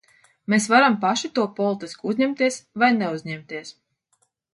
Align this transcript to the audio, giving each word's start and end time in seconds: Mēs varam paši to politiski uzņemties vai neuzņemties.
Mēs 0.51 0.67
varam 0.71 0.95
paši 1.03 1.29
to 1.39 1.43
politiski 1.59 2.09
uzņemties 2.13 2.57
vai 2.85 2.89
neuzņemties. 2.97 3.75